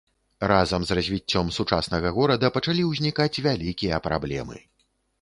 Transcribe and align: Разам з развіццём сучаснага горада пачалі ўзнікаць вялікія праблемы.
Разам 0.51 0.85
з 0.89 0.97
развіццём 0.99 1.51
сучаснага 1.59 2.13
горада 2.17 2.53
пачалі 2.57 2.89
ўзнікаць 2.91 3.41
вялікія 3.47 4.05
праблемы. 4.11 4.57